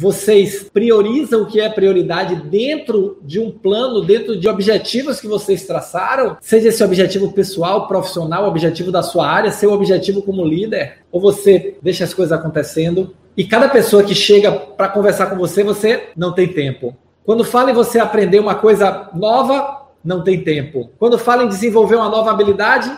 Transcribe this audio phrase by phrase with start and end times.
[0.00, 5.66] Vocês priorizam o que é prioridade dentro de um plano, dentro de objetivos que vocês
[5.66, 6.38] traçaram?
[6.40, 11.00] Seja esse objetivo pessoal, profissional, objetivo da sua área, seu objetivo como líder?
[11.12, 15.62] Ou você deixa as coisas acontecendo e cada pessoa que chega para conversar com você,
[15.62, 16.96] você não tem tempo.
[17.22, 20.90] Quando fala em você aprender uma coisa nova, não tem tempo.
[20.98, 22.90] Quando fala em desenvolver uma nova habilidade,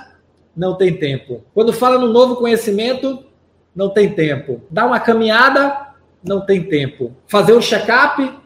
[0.57, 1.43] não tem tempo.
[1.53, 3.25] Quando fala no novo conhecimento,
[3.75, 4.61] não tem tempo.
[4.71, 5.92] Dá uma caminhada,
[6.25, 7.13] não tem tempo.
[7.27, 8.43] Fazer um check-up,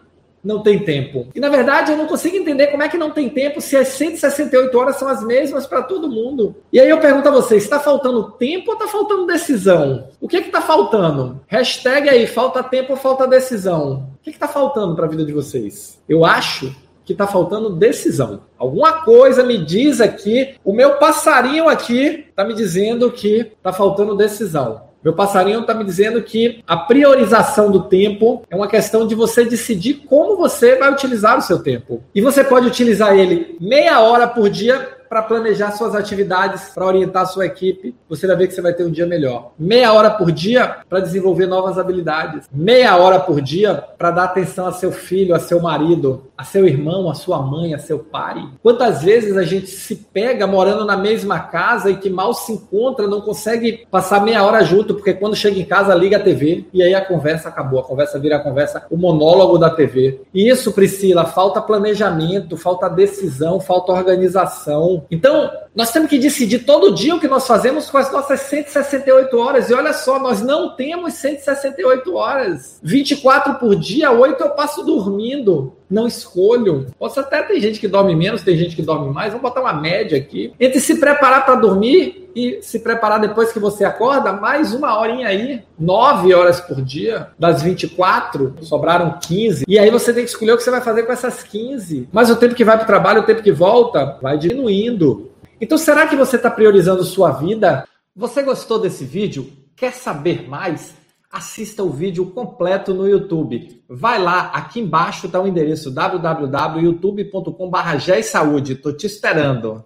[0.46, 1.26] não tem tempo.
[1.34, 3.88] E na verdade eu não consigo entender como é que não tem tempo se as
[3.88, 6.54] 168 horas são as mesmas para todo mundo.
[6.72, 10.08] E aí eu pergunto a vocês: está faltando tempo ou está faltando decisão?
[10.20, 11.40] O que é está faltando?
[11.48, 14.10] Hashtag aí, falta tempo ou falta decisão?
[14.20, 16.00] O que está faltando para a vida de vocês?
[16.08, 18.42] Eu acho que está faltando decisão.
[18.58, 24.16] Alguma coisa me diz aqui, o meu passarinho aqui está me dizendo que está faltando
[24.16, 24.85] decisão.
[25.06, 29.44] Meu passarinho está me dizendo que a priorização do tempo é uma questão de você
[29.44, 32.02] decidir como você vai utilizar o seu tempo.
[32.12, 37.26] E você pode utilizar ele meia hora por dia para planejar suas atividades, para orientar
[37.26, 39.52] sua equipe, você vai ver que você vai ter um dia melhor.
[39.58, 42.48] Meia hora por dia para desenvolver novas habilidades.
[42.52, 46.66] Meia hora por dia para dar atenção a seu filho, a seu marido, a seu
[46.66, 48.46] irmão, a sua mãe, a seu pai.
[48.62, 53.06] Quantas vezes a gente se pega morando na mesma casa e que mal se encontra,
[53.06, 56.82] não consegue passar meia hora junto, porque quando chega em casa liga a TV e
[56.82, 60.20] aí a conversa acabou, a conversa vira a conversa, o monólogo da TV.
[60.34, 67.14] Isso, Priscila, falta planejamento, falta decisão, falta organização então, nós temos que decidir todo dia
[67.14, 69.70] o que nós fazemos com as nossas 168 horas.
[69.70, 72.78] E olha só, nós não temos 168 horas.
[72.82, 75.74] 24 por dia, 8 eu passo dormindo.
[75.88, 76.86] Não escolho.
[76.98, 79.32] Posso até ter gente que dorme menos, tem gente que dorme mais.
[79.32, 80.52] Vamos botar uma média aqui.
[80.58, 85.26] Entre se preparar para dormir e se preparar depois que você acorda, mais uma horinha
[85.26, 85.64] aí.
[85.78, 87.28] 9 horas por dia.
[87.38, 89.64] Das 24, sobraram 15.
[89.66, 92.10] E aí você tem que escolher o que você vai fazer com essas 15.
[92.12, 95.30] Mas o tempo que vai para o trabalho, o tempo que volta, vai diminuindo.
[95.58, 97.88] Então, será que você está priorizando sua vida?
[98.14, 99.50] Você gostou desse vídeo?
[99.74, 100.94] Quer saber mais?
[101.32, 103.82] Assista o vídeo completo no YouTube.
[103.88, 108.68] Vai lá, aqui embaixo está o endereço www.youtube.com.br.
[108.68, 109.82] Estou te esperando.